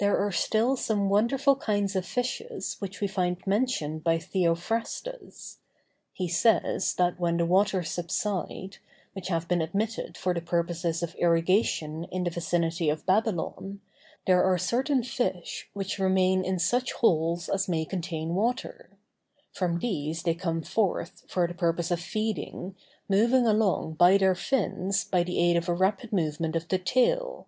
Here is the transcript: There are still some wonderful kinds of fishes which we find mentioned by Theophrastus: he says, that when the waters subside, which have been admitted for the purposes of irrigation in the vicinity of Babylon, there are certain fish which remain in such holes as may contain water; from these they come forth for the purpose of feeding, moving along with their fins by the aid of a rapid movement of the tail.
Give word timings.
There 0.00 0.18
are 0.18 0.32
still 0.32 0.76
some 0.76 1.08
wonderful 1.08 1.54
kinds 1.54 1.94
of 1.94 2.04
fishes 2.04 2.74
which 2.80 3.00
we 3.00 3.06
find 3.06 3.36
mentioned 3.46 4.02
by 4.02 4.18
Theophrastus: 4.18 5.58
he 6.12 6.26
says, 6.26 6.94
that 6.96 7.20
when 7.20 7.36
the 7.36 7.46
waters 7.46 7.88
subside, 7.92 8.78
which 9.12 9.28
have 9.28 9.46
been 9.46 9.62
admitted 9.62 10.16
for 10.16 10.34
the 10.34 10.40
purposes 10.40 11.04
of 11.04 11.14
irrigation 11.20 12.02
in 12.10 12.24
the 12.24 12.30
vicinity 12.30 12.88
of 12.90 13.06
Babylon, 13.06 13.80
there 14.26 14.42
are 14.42 14.58
certain 14.58 15.04
fish 15.04 15.70
which 15.72 16.00
remain 16.00 16.44
in 16.44 16.58
such 16.58 16.90
holes 16.94 17.48
as 17.48 17.68
may 17.68 17.84
contain 17.84 18.34
water; 18.34 18.98
from 19.52 19.78
these 19.78 20.24
they 20.24 20.34
come 20.34 20.62
forth 20.62 21.22
for 21.30 21.46
the 21.46 21.54
purpose 21.54 21.92
of 21.92 22.00
feeding, 22.00 22.74
moving 23.08 23.46
along 23.46 23.98
with 24.00 24.18
their 24.18 24.34
fins 24.34 25.04
by 25.04 25.22
the 25.22 25.38
aid 25.38 25.56
of 25.56 25.68
a 25.68 25.74
rapid 25.74 26.12
movement 26.12 26.56
of 26.56 26.66
the 26.66 26.78
tail. 26.80 27.46